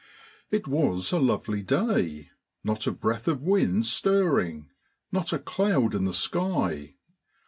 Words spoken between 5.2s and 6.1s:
a cloud in